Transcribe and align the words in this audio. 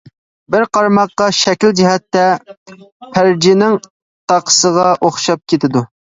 بىر 0.53 0.63
قارىماققا 0.77 1.27
شەكىل 1.39 1.75
جەھەتتە 1.79 2.23
پەرىجىنىڭ 2.71 3.79
تاقىسىغا 4.33 4.89
ئوخشاپ 4.97 5.47
كېتىدۇ. 5.55 5.87